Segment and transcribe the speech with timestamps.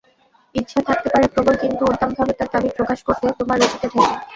[0.55, 4.13] ইচ্ছা থাকতে পারে প্রবল কিন্তু উদ্দামভাবে তার দাবি প্রকাশ করতে তোমার রুচিতে ঠেকে।